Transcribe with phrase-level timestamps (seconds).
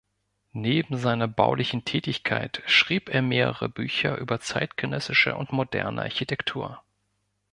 [0.53, 6.81] Neben seiner baulichen Tätigkeit schrieb er mehrere Bücher über zeitgenössische und moderne Architektur.